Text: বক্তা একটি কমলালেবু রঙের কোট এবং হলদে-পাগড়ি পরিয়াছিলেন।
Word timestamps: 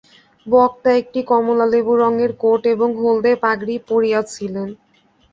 বক্তা 0.47 0.89
একটি 1.01 1.19
কমলালেবু 1.29 1.93
রঙের 1.95 2.31
কোট 2.41 2.61
এবং 2.75 2.89
হলদে-পাগড়ি 3.01 3.75
পরিয়াছিলেন। 3.89 4.69